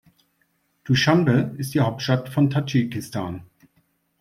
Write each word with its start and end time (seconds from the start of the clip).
Duschanbe 0.83 1.53
ist 1.59 1.75
die 1.75 1.79
Hauptstadt 1.79 2.27
von 2.27 2.49
Tadschikistan. 2.49 3.43